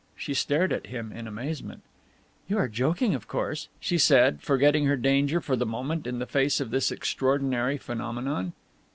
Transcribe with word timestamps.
She 0.15 0.33
stared 0.33 0.73
at 0.73 0.87
him 0.87 1.11
in 1.11 1.27
amazement. 1.27 1.83
"You 2.49 2.57
are 2.57 2.67
joking, 2.67 3.13
of 3.13 3.27
course," 3.27 3.67
she 3.79 3.99
said, 3.99 4.41
forgetting 4.41 4.85
her 4.87 4.97
danger 4.97 5.39
for 5.39 5.55
the 5.55 5.63
moment 5.67 6.07
in 6.07 6.25
face 6.25 6.59
of 6.59 6.71
this 6.71 6.91
extraordinary 6.91 7.77
phenomenon. 7.77 8.53